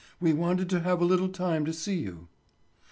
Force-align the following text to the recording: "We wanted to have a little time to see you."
"We 0.19 0.33
wanted 0.33 0.67
to 0.71 0.79
have 0.79 0.99
a 0.99 1.05
little 1.05 1.29
time 1.29 1.63
to 1.65 1.71
see 1.71 1.99
you." 1.99 2.27